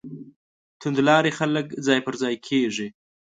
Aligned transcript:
توندلاري 0.79 1.31
خلک 1.39 1.67
ځای 1.85 1.99
پر 2.05 2.13
ځای 2.21 2.35
کېږي. 2.47 2.87